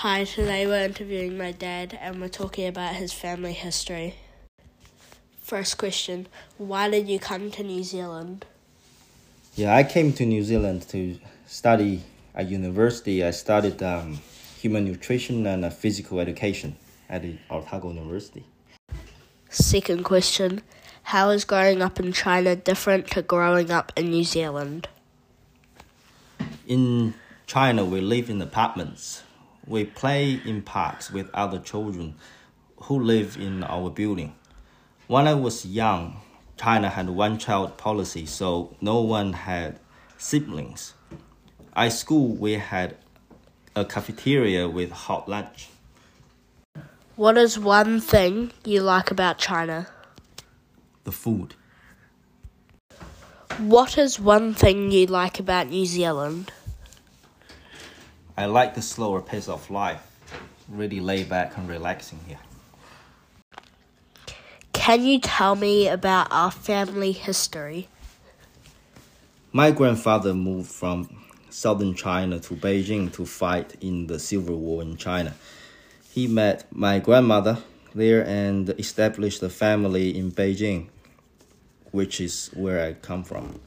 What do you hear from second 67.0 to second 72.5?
history? My grandfather moved from southern China